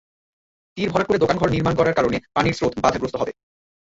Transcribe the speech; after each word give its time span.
তীর 0.77 0.89
ভরাট 0.91 1.07
করে 1.07 1.21
দোকানঘর 1.23 1.53
নির্মাণ 1.55 1.73
করার 1.75 1.97
কারণে 1.97 2.17
পানির 2.35 2.57
স্রোত 2.57 2.73
বাধাগ্রস্ত 2.83 3.15
হবে। 3.21 3.33